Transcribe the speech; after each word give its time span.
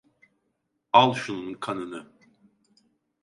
Al 0.93 1.13
şunun 1.13 1.53
kanını! 1.53 2.11